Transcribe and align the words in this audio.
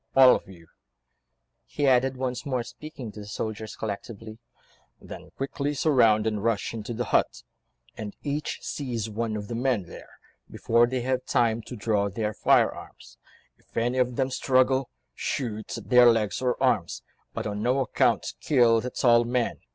All 0.15 0.35
of 0.35 0.47
you," 0.49 0.65
he 1.67 1.85
added, 1.85 2.17
once 2.17 2.43
more 2.43 2.63
speaking 2.63 3.11
to 3.11 3.19
the 3.19 3.27
soldiers 3.27 3.75
collectively, 3.75 4.39
"then 4.99 5.29
quickly 5.37 5.75
surround 5.75 6.25
and 6.25 6.43
rush 6.43 6.73
into 6.73 6.95
the 6.95 7.03
hut, 7.13 7.43
and 7.95 8.15
each 8.23 8.57
seize 8.63 9.11
one 9.11 9.35
of 9.37 9.47
the 9.47 9.53
men 9.53 9.83
there, 9.83 10.09
before 10.49 10.87
they 10.87 11.01
have 11.01 11.23
time 11.27 11.61
to 11.67 11.75
draw 11.75 12.09
their 12.09 12.33
firearms; 12.33 13.19
if 13.59 13.77
any 13.77 13.99
of 13.99 14.15
them 14.15 14.31
struggle, 14.31 14.89
shoot 15.13 15.77
at 15.77 15.89
their 15.91 16.07
legs 16.11 16.41
or 16.41 16.57
arms, 16.59 17.03
but 17.35 17.45
on 17.45 17.61
no 17.61 17.77
account 17.79 18.33
kill 18.41 18.81
the 18.81 18.89
tall 18.89 19.23
man. 19.23 19.59